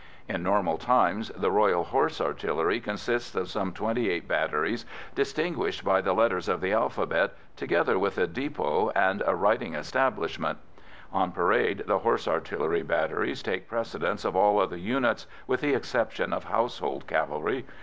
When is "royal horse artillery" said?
1.51-2.79